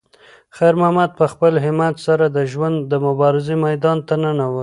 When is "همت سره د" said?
1.65-2.37